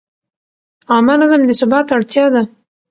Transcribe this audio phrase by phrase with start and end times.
[0.91, 2.41] عامه نظم د ثبات اړتیا ده.